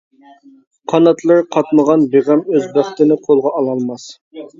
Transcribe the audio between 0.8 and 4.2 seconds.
قاناتلىرى قاتمىغان بىغەم ئۆز بەختىنى قولغا ئالالماس.